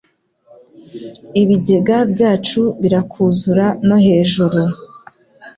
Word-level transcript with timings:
Ibigega 1.41 1.97
byacu 2.13 2.61
birakuzura 2.81 3.65
no 3.87 3.97
hejuru 4.05 4.61